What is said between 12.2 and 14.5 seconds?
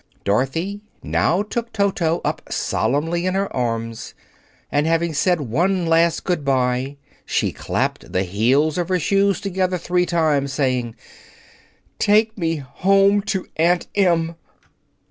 me home to Aunt Em!"